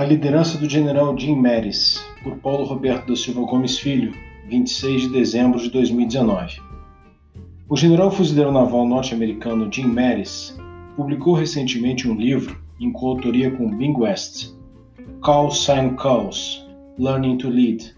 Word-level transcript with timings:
A 0.00 0.04
liderança 0.06 0.56
do 0.56 0.66
general 0.66 1.14
Jim 1.14 1.36
Mattis, 1.36 2.02
por 2.22 2.34
Paulo 2.38 2.64
Roberto 2.64 3.08
da 3.08 3.14
Silva 3.14 3.42
Gomes 3.42 3.78
Filho, 3.78 4.14
26 4.48 5.02
de 5.02 5.08
dezembro 5.10 5.60
de 5.60 5.68
2019. 5.68 6.58
O 7.68 7.76
general 7.76 8.10
fuzileiro 8.10 8.50
naval 8.50 8.88
norte-americano 8.88 9.70
Jim 9.70 9.88
Mattis 9.88 10.58
publicou 10.96 11.34
recentemente 11.34 12.08
um 12.08 12.14
livro 12.14 12.58
em 12.80 12.90
coautoria 12.90 13.50
com 13.50 13.76
Bing 13.76 13.94
West, 13.94 14.54
Call 15.20 15.50
Sign 15.50 15.94
Calls, 15.96 16.66
Learning 16.98 17.36
to 17.36 17.50
Lead. 17.50 17.94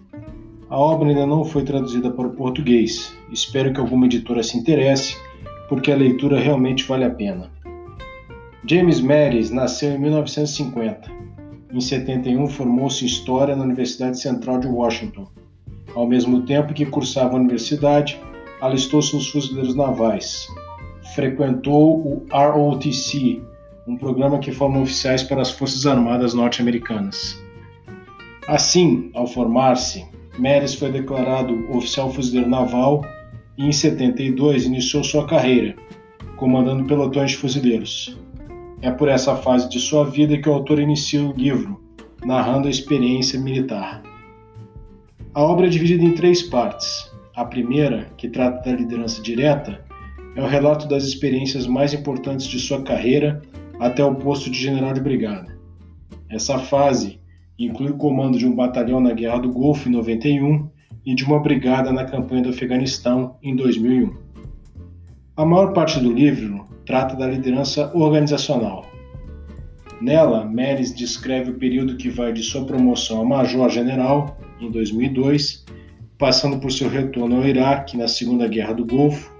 A 0.71 0.77
obra 0.77 1.09
ainda 1.09 1.25
não 1.25 1.45
foi 1.45 1.63
traduzida 1.63 2.11
para 2.11 2.27
o 2.27 2.35
português. 2.35 3.17
Espero 3.31 3.73
que 3.73 3.79
alguma 3.79 4.07
editora 4.07 4.43
se 4.43 4.59
interesse, 4.59 5.17
porque 5.69 5.93
a 5.93 5.97
leitura 5.97 6.41
realmente 6.41 6.83
vale 6.83 7.05
a 7.05 7.11
pena. 7.11 7.49
James 8.67 9.01
Mattis 9.01 9.53
nasceu 9.53 9.93
em 9.93 10.01
1950 10.01 11.23
em 11.73 11.81
71, 11.81 12.47
formou-se 12.49 13.05
em 13.05 13.07
História 13.07 13.57
na 13.57 13.65
Universidade 13.65 14.21
Central 14.21 14.61
de 14.61 14.67
Washington. 14.67 15.27
Ao 15.95 16.07
mesmo 16.07 16.43
tempo 16.43 16.75
que 16.75 16.85
cursava 16.85 17.33
a 17.33 17.41
universidade, 17.41 18.21
alistou-se 18.61 19.15
nos 19.15 19.29
Fuzileiros 19.29 19.75
Navais. 19.75 20.47
Frequentou 21.15 21.99
o 21.99 22.27
ROTC, 22.31 23.43
um 23.87 23.97
programa 23.97 24.39
que 24.39 24.53
forma 24.53 24.81
oficiais 24.81 25.23
para 25.23 25.43
as 25.43 25.51
Forças 25.51 25.87
Armadas 25.87 26.35
norte-americanas. 26.35 27.43
Assim, 28.47 29.11
ao 29.15 29.27
formar-se, 29.27 30.07
Meres 30.39 30.75
foi 30.75 30.91
declarado 30.91 31.55
oficial 31.71 32.11
fuzileiro 32.13 32.49
naval 32.49 33.05
e, 33.59 33.67
em 33.67 33.73
72, 33.73 34.65
iniciou 34.65 35.05
sua 35.05 35.27
carreira, 35.27 35.75
comandando 36.37 36.85
pelotões 36.85 37.33
de 37.33 37.37
fuzileiros. 37.37 38.19
É 38.83 38.91
por 38.91 39.09
essa 39.09 39.37
fase 39.37 39.69
de 39.69 39.79
sua 39.79 40.05
vida 40.05 40.37
que 40.37 40.49
o 40.49 40.53
autor 40.53 40.81
inicia 40.81 41.23
o 41.23 41.33
livro, 41.33 41.81
narrando 42.25 42.67
a 42.67 42.71
experiência 42.71 43.39
militar. 43.39 44.03
A 45.33 45.41
obra 45.41 45.67
é 45.67 45.71
dividida 45.71 46.03
em 46.03 46.17
três 46.17 46.43
partes. 46.43 47.09
A 47.37 47.45
primeira, 47.45 48.11
que 48.19 48.29
trata 48.29 48.69
da 48.69 48.77
liderança 48.77 49.23
direta, 49.23 49.85
é 50.35 50.43
o 50.43 50.49
relato 50.49 50.89
das 50.89 51.05
experiências 51.05 51.65
mais 51.65 51.95
importantes 51.95 52.45
de 52.47 52.59
sua 52.59 52.83
carreira 52.83 53.41
até 53.79 54.05
o 54.05 54.17
posto 54.17 54.51
de 54.51 54.59
general 54.59 54.93
de 54.93 55.01
brigada. 55.01 55.57
Essa 56.29 56.59
fase 56.59 57.21
inclui 57.57 57.91
o 57.91 57.97
comando 57.97 58.37
de 58.37 58.47
um 58.49 58.55
batalhão 58.55 58.99
na 58.99 59.13
Guerra 59.13 59.39
do 59.39 59.53
Golfo 59.53 59.89
em 59.89 59.93
91 59.93 60.69
e 61.07 61.15
de 61.15 61.25
uma 61.25 61.39
brigada 61.39 61.93
na 61.93 62.05
campanha 62.05 62.43
do 62.43 62.49
Afeganistão 62.49 63.37
em 63.41 63.55
2001. 63.55 64.13
A 65.37 65.45
maior 65.45 65.73
parte 65.73 66.01
do 66.01 66.13
livro 66.13 66.67
trata 66.87 67.17
da 67.17 67.27
liderança 67.27 67.91
organizacional. 67.95 68.87
Nela, 70.01 70.45
Meres 70.45 70.95
descreve 70.95 71.51
o 71.51 71.59
período 71.59 71.97
que 71.97 72.09
vai 72.09 72.33
de 72.33 72.43
sua 72.43 72.65
promoção 72.65 73.21
a 73.21 73.25
major-general, 73.25 74.37
em 74.61 74.71
2002, 74.71 75.65
passando 76.19 76.59
por 76.59 76.73
seu 76.73 76.89
retorno 76.89 77.37
ao 77.37 77.47
Iraque 77.47 77.97
na 77.97 78.09
Segunda 78.09 78.49
Guerra 78.49 78.75
do 78.75 78.85
Golfo, 78.85 79.33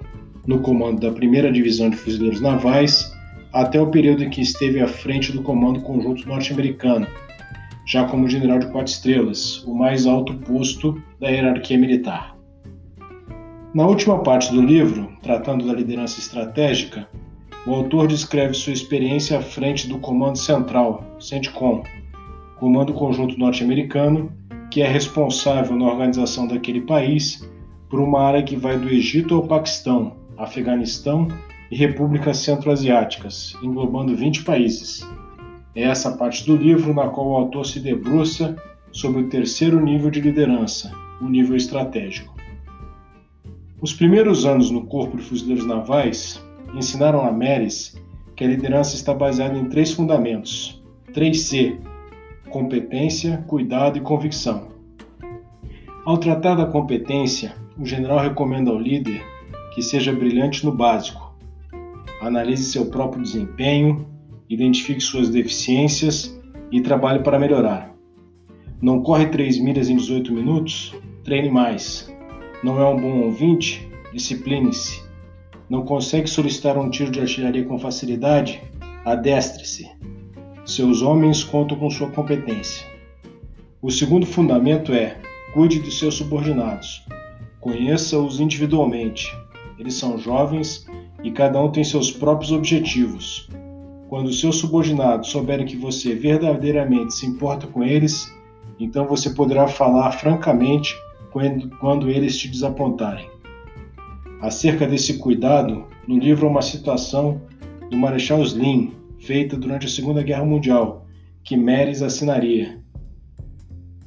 no 0.47 0.61
comando 0.61 1.01
da 1.01 1.13
primeira 1.13 1.51
Divisão 1.51 1.91
de 1.91 1.97
Fuzileiros 1.97 2.41
Navais, 2.41 3.13
até 3.53 3.81
o 3.81 3.89
período 3.89 4.25
em 4.25 4.31
que 4.31 4.41
esteve 4.41 4.81
à 4.81 4.89
frente 4.89 5.33
do 5.33 5.43
Comando 5.43 5.81
Conjunto 5.81 6.27
Norte-Americano, 6.27 7.07
já 7.87 8.05
como 8.05 8.29
general 8.29 8.59
de 8.59 8.67
quatro 8.67 8.93
estrelas, 8.93 9.65
o 9.65 9.75
mais 9.75 10.07
alto 10.07 10.35
posto 10.35 11.01
da 11.21 11.29
hierarquia 11.29 11.79
militar. 11.79 12.37
Na 13.75 13.87
última 13.87 14.23
parte 14.23 14.53
do 14.53 14.61
livro, 14.61 15.11
tratando 15.23 15.67
da 15.67 15.73
liderança 15.73 16.21
estratégica, 16.21 17.09
o 17.67 17.75
autor 17.75 18.09
descreve 18.09 18.55
sua 18.55 18.73
experiência 18.73 19.39
à 19.39 19.43
frente 19.43 19.89
do 19.89 19.99
Comando 19.99 20.37
Central, 20.37 21.05
CENTCOM, 21.21 21.83
Comando 22.59 22.93
Conjunto 22.93 23.39
Norte-Americano, 23.39 24.33
que 24.71 24.83
é 24.83 24.89
responsável 24.89 25.77
na 25.77 25.85
organização 25.85 26.49
daquele 26.49 26.81
país 26.81 27.49
por 27.89 28.01
uma 28.01 28.21
área 28.21 28.43
que 28.43 28.57
vai 28.57 28.79
do 28.79 28.89
Egito 28.89 29.35
ao 29.35 29.47
Paquistão, 29.47 30.17
Afeganistão 30.37 31.29
e 31.71 31.77
Repúblicas 31.77 32.39
Centro-Asiáticas, 32.39 33.55
englobando 33.63 34.17
20 34.17 34.43
países. 34.43 35.09
É 35.75 35.85
essa 35.85 36.13
parte 36.17 36.45
do 36.45 36.57
livro 36.57 36.93
na 36.93 37.09
qual 37.09 37.29
o 37.29 37.37
autor 37.37 37.65
se 37.65 37.79
debruça 37.79 38.57
sobre 38.91 39.23
o 39.23 39.29
terceiro 39.29 39.81
nível 39.81 40.11
de 40.11 40.21
liderança, 40.21 40.93
o 41.21 41.29
nível 41.29 41.57
estratégico. 41.57 42.35
Os 43.81 43.93
primeiros 43.93 44.45
anos 44.45 44.71
no 44.71 44.85
Corpo 44.87 45.17
de 45.17 45.23
Fuzileiros 45.23 45.67
Navais 45.67 46.43
ensinaram 46.75 47.27
a 47.27 47.33
Meres 47.33 47.97
que 48.35 48.45
a 48.45 48.49
liderança 48.49 48.95
está 48.95 49.15
baseada 49.15 49.57
em 49.57 49.69
três 49.69 49.93
fundamentos: 49.93 50.83
3C: 51.13 51.79
competência, 52.51 53.45
cuidado 53.47 53.99
e 53.99 54.01
convicção. 54.01 54.69
Ao 56.05 56.19
tratar 56.19 56.57
da 56.57 56.67
competência, 56.67 57.55
o 57.79 57.87
general 57.87 58.19
recomenda 58.19 58.71
ao 58.71 58.79
líder 58.79 59.23
que 59.75 59.83
seja 59.83 60.13
brilhante 60.13 60.65
no 60.65 60.73
básico, 60.73 61.35
analise 62.21 62.65
seu 62.65 62.87
próprio 62.87 63.23
desempenho, 63.23 64.07
identifique 64.49 65.01
suas 65.01 65.31
deficiências 65.31 66.39
e 66.71 66.81
trabalhe 66.81 67.21
para 67.21 67.39
melhorar. 67.39 67.93
Não 68.81 69.03
corre 69.03 69.27
3 69.27 69.59
milhas 69.59 69.89
em 69.89 69.97
18 69.97 70.33
minutos? 70.33 70.95
Treine 71.25 71.49
mais. 71.49 72.13
Não 72.63 72.81
é 72.81 72.87
um 72.87 72.97
bom 72.97 73.23
ouvinte? 73.23 73.89
Discipline-se. 74.13 75.02
Não 75.69 75.85
consegue 75.85 76.29
solicitar 76.29 76.77
um 76.77 76.91
tiro 76.91 77.11
de 77.11 77.21
artilharia 77.21 77.65
com 77.65 77.79
facilidade? 77.79 78.63
Adestre-se. 79.05 79.91
Seus 80.65 81.03
homens 81.03 81.43
contam 81.43 81.79
com 81.79 81.91
sua 81.91 82.11
competência. 82.11 82.87
O 83.81 83.91
segundo 83.91 84.27
fundamento 84.27 84.93
é: 84.93 85.17
cuide 85.53 85.81
de 85.81 85.91
seus 85.91 86.15
subordinados. 86.15 87.05
Conheça-os 87.61 88.41
individualmente. 88.41 89.27
Eles 89.79 89.95
são 89.95 90.19
jovens 90.19 90.87
e 91.25 91.31
cada 91.31 91.61
um 91.61 91.71
tem 91.71 91.83
seus 91.83 92.11
próprios 92.11 92.53
objetivos. 92.53 93.49
Quando 94.09 94.33
seus 94.33 94.57
subordinados 94.57 95.31
souberem 95.31 95.67
que 95.67 95.77
você 95.77 96.15
verdadeiramente 96.15 97.15
se 97.15 97.27
importa 97.27 97.67
com 97.67 97.83
eles, 97.83 98.33
então 98.79 99.07
você 99.07 99.31
poderá 99.31 99.67
falar 99.67 100.13
francamente 100.13 100.95
quando, 101.33 101.71
quando 101.79 102.11
eles 102.11 102.37
te 102.37 102.49
desapontarem. 102.49 103.29
Acerca 104.43 104.89
desse 104.89 105.19
cuidado, 105.19 105.87
no 106.05 106.19
livro 106.19 106.49
há 106.49 106.51
uma 106.51 106.63
citação 106.63 107.41
do 107.89 107.97
Marechal 107.97 108.43
Slim, 108.43 108.93
feita 109.21 109.57
durante 109.57 109.87
a 109.87 109.89
Segunda 109.89 110.21
Guerra 110.21 110.45
Mundial, 110.45 111.07
que 111.45 111.57
Meres 111.57 112.03
assinaria. 112.03 112.83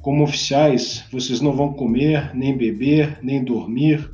Como 0.02 0.22
oficiais, 0.22 1.06
vocês 1.10 1.40
não 1.40 1.56
vão 1.56 1.72
comer, 1.72 2.36
nem 2.36 2.54
beber, 2.54 3.18
nem 3.22 3.42
dormir, 3.42 4.10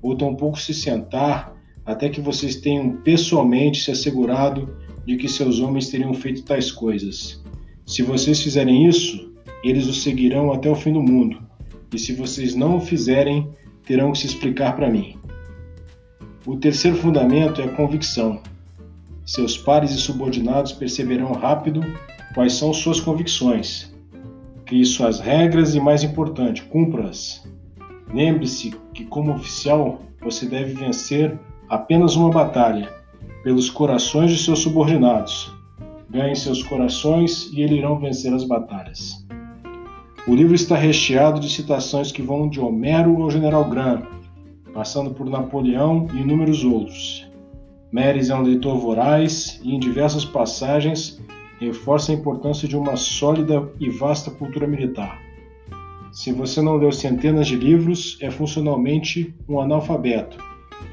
ou 0.00 0.16
tampouco 0.16 0.60
se 0.60 0.72
sentar, 0.72 1.52
até 1.84 2.08
que 2.08 2.20
vocês 2.20 2.54
tenham 2.54 2.98
pessoalmente 2.98 3.82
se 3.82 3.90
assegurado 3.90 4.76
de 5.04 5.16
que 5.16 5.28
seus 5.28 5.58
homens 5.58 5.88
teriam 5.88 6.14
feito 6.14 6.44
tais 6.44 6.70
coisas. 6.70 7.42
Se 7.84 8.00
vocês 8.00 8.40
fizerem 8.40 8.86
isso, 8.86 9.34
eles 9.64 9.88
os 9.88 10.04
seguirão 10.04 10.52
até 10.52 10.70
o 10.70 10.76
fim 10.76 10.92
do 10.92 11.02
mundo, 11.02 11.42
e 11.92 11.98
se 11.98 12.12
vocês 12.12 12.54
não 12.54 12.76
o 12.76 12.80
fizerem, 12.80 13.48
terão 13.84 14.12
que 14.12 14.18
se 14.18 14.28
explicar 14.28 14.76
para 14.76 14.88
mim. 14.88 15.23
O 16.46 16.58
terceiro 16.58 16.98
fundamento 16.98 17.62
é 17.62 17.64
a 17.64 17.74
convicção. 17.74 18.38
Seus 19.24 19.56
pares 19.56 19.92
e 19.92 19.96
subordinados 19.96 20.72
perceberão 20.72 21.32
rápido 21.32 21.80
quais 22.34 22.52
são 22.52 22.70
suas 22.74 23.00
convicções. 23.00 23.90
Crie 24.66 24.84
suas 24.84 25.20
regras 25.20 25.74
e, 25.74 25.80
mais 25.80 26.02
importante, 26.02 26.62
cumpra-as. 26.64 27.42
Lembre-se 28.12 28.76
que, 28.92 29.06
como 29.06 29.32
oficial, 29.32 30.02
você 30.20 30.44
deve 30.44 30.74
vencer 30.74 31.38
apenas 31.66 32.14
uma 32.14 32.28
batalha 32.28 32.92
pelos 33.42 33.70
corações 33.70 34.30
de 34.30 34.36
seus 34.36 34.58
subordinados. 34.58 35.50
Ganhe 36.10 36.36
seus 36.36 36.62
corações 36.62 37.50
e 37.54 37.62
eles 37.62 37.78
irão 37.78 37.98
vencer 37.98 38.34
as 38.34 38.44
batalhas. 38.44 39.26
O 40.28 40.34
livro 40.34 40.54
está 40.54 40.76
recheado 40.76 41.40
de 41.40 41.48
citações 41.48 42.12
que 42.12 42.20
vão 42.20 42.50
de 42.50 42.60
Homero 42.60 43.22
ao 43.22 43.30
General 43.30 43.64
Grant, 43.64 44.04
passando 44.74 45.14
por 45.14 45.30
Napoleão 45.30 46.08
e 46.12 46.18
inúmeros 46.18 46.64
outros. 46.64 47.30
Meres 47.92 48.28
é 48.28 48.34
um 48.34 48.42
leitor 48.42 48.76
voraz 48.76 49.60
e, 49.62 49.72
em 49.72 49.78
diversas 49.78 50.24
passagens, 50.24 51.22
reforça 51.60 52.10
a 52.10 52.14
importância 52.14 52.66
de 52.66 52.76
uma 52.76 52.96
sólida 52.96 53.70
e 53.78 53.88
vasta 53.88 54.32
cultura 54.32 54.66
militar. 54.66 55.22
Se 56.12 56.32
você 56.32 56.60
não 56.60 56.76
leu 56.76 56.90
centenas 56.92 57.46
de 57.46 57.56
livros, 57.56 58.18
é 58.20 58.30
funcionalmente 58.30 59.34
um 59.48 59.60
analfabeto 59.60 60.38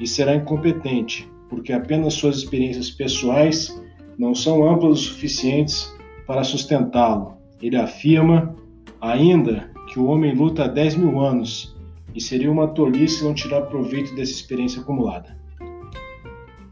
e 0.00 0.06
será 0.06 0.34
incompetente, 0.34 1.28
porque 1.48 1.72
apenas 1.72 2.14
suas 2.14 2.36
experiências 2.36 2.90
pessoais 2.90 3.80
não 4.16 4.34
são 4.34 4.68
amplas 4.68 4.92
o 4.92 5.02
suficientes 5.02 5.92
para 6.26 6.44
sustentá-lo. 6.44 7.34
Ele 7.60 7.76
afirma 7.76 8.54
ainda 9.00 9.70
que 9.88 9.98
o 9.98 10.06
homem 10.06 10.34
luta 10.34 10.64
há 10.64 10.68
10 10.68 10.96
mil 10.96 11.20
anos 11.20 11.76
e 12.14 12.20
seria 12.20 12.50
uma 12.50 12.68
tolice 12.68 13.24
não 13.24 13.34
tirar 13.34 13.62
proveito 13.62 14.14
dessa 14.14 14.32
experiência 14.32 14.80
acumulada. 14.80 15.36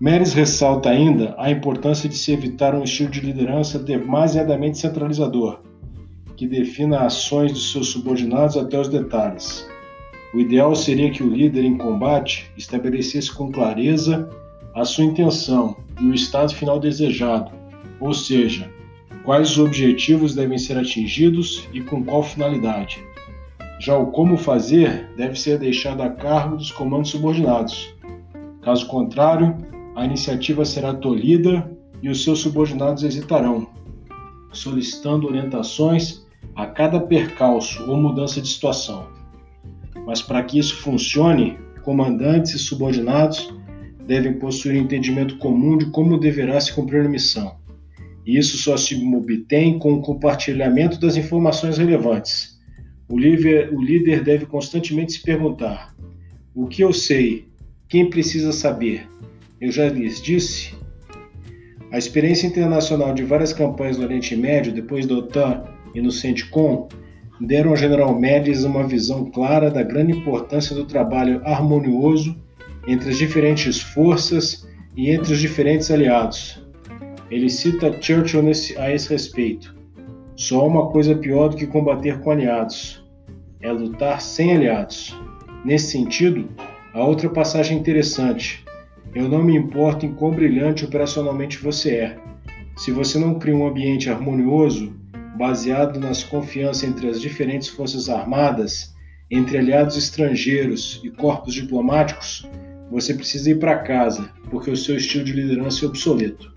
Meres 0.00 0.32
ressalta 0.32 0.88
ainda 0.88 1.34
a 1.37 1.50
importância 1.50 2.08
de 2.08 2.16
se 2.16 2.32
evitar 2.32 2.75
um 2.75 2.82
estilo 2.82 3.10
de 3.10 3.20
liderança 3.20 3.78
demasiadamente 3.78 4.78
centralizador. 4.78 5.60
que 6.37 6.46
defina 6.46 7.00
ações 7.00 7.52
dos 7.52 7.70
seus 7.70 7.88
subordinados 7.88 8.56
até 8.56 8.81
os 8.81 8.88
detalhes. 8.88 9.69
O 10.32 10.40
ideal 10.40 10.75
seria 10.75 11.10
que 11.10 11.22
o 11.22 11.28
líder 11.28 11.64
em 11.64 11.76
combate 11.76 12.50
estabelecesse 12.56 13.31
com 13.31 13.52
clareza 13.52 14.26
a 14.75 14.82
sua 14.87 15.04
intenção 15.04 15.76
e 16.00 16.04
o 16.06 16.14
estado 16.14 16.54
final 16.54 16.81
desejado, 16.81 17.52
ou 18.00 18.14
seja, 18.14 18.70
quais 19.22 19.50
os 19.50 19.58
objetivos 19.58 20.34
devem 20.34 20.56
ser 20.56 20.78
atingidos 20.78 21.69
e 21.75 21.82
com 21.82 22.02
qual 22.02 22.22
finalidade. 22.22 23.04
Já 23.80 23.96
o 23.96 24.08
como 24.08 24.36
fazer 24.36 25.08
deve 25.16 25.40
ser 25.40 25.58
deixado 25.58 26.02
a 26.02 26.10
cargo 26.10 26.54
dos 26.54 26.70
comandos 26.70 27.12
subordinados. 27.12 27.94
Caso 28.60 28.86
contrário, 28.86 29.56
a 29.96 30.04
iniciativa 30.04 30.66
será 30.66 30.92
tolhida 30.92 31.66
e 32.02 32.10
os 32.10 32.22
seus 32.22 32.40
subordinados 32.40 33.02
hesitarão, 33.02 33.66
solicitando 34.52 35.26
orientações 35.26 36.26
a 36.54 36.66
cada 36.66 37.00
percalço 37.00 37.90
ou 37.90 37.96
mudança 37.96 38.38
de 38.42 38.48
situação. 38.48 39.08
Mas 40.06 40.20
para 40.20 40.42
que 40.42 40.58
isso 40.58 40.76
funcione, 40.82 41.58
comandantes 41.82 42.52
e 42.52 42.58
subordinados 42.58 43.50
devem 44.06 44.34
possuir 44.34 44.78
um 44.78 44.84
entendimento 44.84 45.38
comum 45.38 45.78
de 45.78 45.86
como 45.86 46.20
deverá 46.20 46.60
se 46.60 46.74
cumprir 46.74 47.06
a 47.06 47.08
missão. 47.08 47.56
E 48.26 48.36
isso 48.36 48.58
só 48.58 48.76
se 48.76 48.94
obtém 48.94 49.78
com 49.78 49.94
o 49.94 50.02
compartilhamento 50.02 51.00
das 51.00 51.16
informações 51.16 51.78
relevantes. 51.78 52.59
O 53.10 53.18
líder, 53.18 53.74
o 53.74 53.82
líder 53.82 54.22
deve 54.22 54.46
constantemente 54.46 55.14
se 55.14 55.22
perguntar: 55.22 55.92
o 56.54 56.68
que 56.68 56.80
eu 56.82 56.92
sei? 56.92 57.48
Quem 57.88 58.08
precisa 58.08 58.52
saber? 58.52 59.04
Eu 59.60 59.72
já 59.72 59.88
lhes 59.88 60.22
disse? 60.22 60.72
A 61.90 61.98
experiência 61.98 62.46
internacional 62.46 63.12
de 63.12 63.24
várias 63.24 63.52
campanhas 63.52 63.98
no 63.98 64.04
Oriente 64.04 64.36
Médio, 64.36 64.72
depois 64.72 65.06
da 65.06 65.16
OTAN 65.16 65.64
e 65.92 66.00
no 66.00 66.12
CENTCOM, 66.12 66.86
deram 67.40 67.70
ao 67.70 67.76
general 67.76 68.16
Médici 68.16 68.64
uma 68.64 68.86
visão 68.86 69.28
clara 69.28 69.72
da 69.72 69.82
grande 69.82 70.12
importância 70.12 70.76
do 70.76 70.84
trabalho 70.84 71.42
harmonioso 71.44 72.36
entre 72.86 73.10
as 73.10 73.18
diferentes 73.18 73.80
forças 73.80 74.68
e 74.96 75.10
entre 75.10 75.32
os 75.32 75.40
diferentes 75.40 75.90
aliados. 75.90 76.64
Ele 77.28 77.50
cita 77.50 78.00
Churchill 78.00 78.46
a 78.78 78.92
esse 78.92 79.08
respeito. 79.08 79.79
Só 80.40 80.60
há 80.60 80.64
uma 80.64 80.88
coisa 80.88 81.14
pior 81.14 81.48
do 81.48 81.56
que 81.56 81.66
combater 81.66 82.19
com 82.20 82.31
aliados: 82.31 83.04
é 83.60 83.70
lutar 83.70 84.22
sem 84.22 84.56
aliados. 84.56 85.14
Nesse 85.66 85.92
sentido, 85.92 86.48
há 86.94 87.04
outra 87.04 87.28
passagem 87.28 87.76
interessante. 87.76 88.64
Eu 89.14 89.28
não 89.28 89.42
me 89.42 89.54
importo 89.54 90.06
em 90.06 90.14
quão 90.14 90.31
brilhante 90.31 90.82
operacionalmente 90.82 91.58
você 91.58 91.96
é. 91.96 92.19
Se 92.75 92.90
você 92.90 93.19
não 93.19 93.38
cria 93.38 93.54
um 93.54 93.66
ambiente 93.66 94.08
harmonioso, 94.08 94.94
baseado 95.37 96.00
nas 96.00 96.25
confianças 96.25 96.84
entre 96.84 97.10
as 97.10 97.20
diferentes 97.20 97.69
forças 97.69 98.08
armadas, 98.08 98.94
entre 99.31 99.58
aliados 99.58 99.98
estrangeiros 99.98 101.02
e 101.04 101.10
corpos 101.10 101.52
diplomáticos, 101.52 102.48
você 102.90 103.12
precisa 103.12 103.50
ir 103.50 103.58
para 103.58 103.81
casa, 103.81 104.31
porque 104.50 104.70
o 104.70 104.76
seu 104.76 104.96
estilo 104.96 105.22
de 105.22 105.34
liderança 105.34 105.84
é 105.84 105.88
obsoleto. 105.88 106.50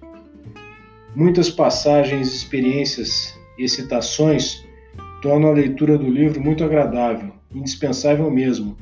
Muitas 1.13 1.49
passagens, 1.49 2.33
experiências 2.33 3.42
e 3.57 3.67
citações 3.67 4.65
tornam 5.21 5.49
a 5.49 5.53
leitura 5.53 5.97
do 5.97 6.09
livro 6.09 6.41
muito 6.41 6.63
agradável, 6.63 7.31
indispensável 7.53 8.29
mesmo, 8.29 8.75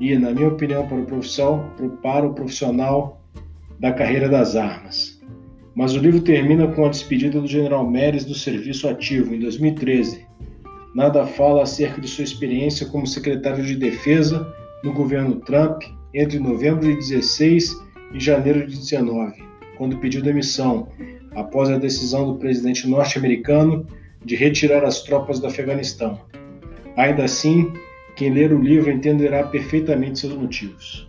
e, 0.00 0.16
na 0.18 0.32
minha 0.32 0.48
opinião, 0.48 0.86
para 0.88 0.98
o 0.98 1.06
profissional, 1.06 1.70
para 2.02 2.26
o 2.26 2.34
profissional 2.34 3.20
da 3.78 3.92
carreira 3.92 4.28
das 4.28 4.56
armas. 4.56 5.20
Mas 5.74 5.94
o 5.94 5.98
livro 5.98 6.20
termina 6.20 6.68
com 6.68 6.84
a 6.84 6.88
despedida 6.88 7.40
do 7.40 7.46
General 7.46 7.88
Meres 7.88 8.24
do 8.24 8.34
serviço 8.34 8.88
ativo 8.88 9.34
em 9.34 9.40
2013. 9.40 10.24
Nada 10.94 11.26
fala 11.26 11.62
acerca 11.62 12.00
de 12.00 12.06
sua 12.06 12.24
experiência 12.24 12.86
como 12.86 13.06
secretário 13.06 13.64
de 13.64 13.76
Defesa 13.76 14.52
no 14.84 14.92
governo 14.92 15.36
Trump 15.40 15.82
entre 16.12 16.38
novembro 16.38 16.88
de 16.88 16.96
16 16.96 17.82
e 18.12 18.20
janeiro 18.20 18.66
de 18.66 18.76
19, 18.76 19.42
quando 19.76 19.98
pediu 19.98 20.22
demissão 20.22 20.88
após 21.34 21.68
a 21.68 21.78
decisão 21.78 22.32
do 22.32 22.38
presidente 22.38 22.88
norte-americano 22.88 23.84
de 24.24 24.36
retirar 24.36 24.84
as 24.84 25.02
tropas 25.02 25.38
do 25.38 25.46
Afeganistão. 25.46 26.20
Ainda 26.96 27.24
assim, 27.24 27.72
quem 28.16 28.30
ler 28.30 28.52
o 28.52 28.62
livro 28.62 28.90
entenderá 28.90 29.42
perfeitamente 29.44 30.20
seus 30.20 30.34
motivos. 30.34 31.08